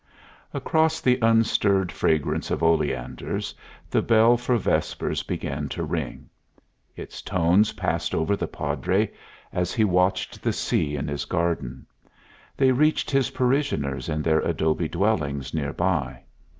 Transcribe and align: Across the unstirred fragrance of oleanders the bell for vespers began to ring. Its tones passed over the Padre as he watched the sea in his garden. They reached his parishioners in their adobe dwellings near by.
Across 0.51 1.01
the 1.01 1.19
unstirred 1.21 1.91
fragrance 1.91 2.49
of 2.49 2.63
oleanders 2.63 3.53
the 3.87 4.01
bell 4.01 4.35
for 4.35 4.57
vespers 4.57 5.21
began 5.21 5.69
to 5.69 5.83
ring. 5.83 6.27
Its 6.95 7.21
tones 7.21 7.73
passed 7.73 8.15
over 8.15 8.35
the 8.35 8.47
Padre 8.47 9.11
as 9.53 9.75
he 9.75 9.83
watched 9.83 10.41
the 10.41 10.53
sea 10.53 10.95
in 10.95 11.07
his 11.07 11.25
garden. 11.25 11.85
They 12.57 12.71
reached 12.71 13.11
his 13.11 13.29
parishioners 13.29 14.09
in 14.09 14.23
their 14.23 14.39
adobe 14.39 14.87
dwellings 14.87 15.53
near 15.53 15.71
by. 15.71 16.23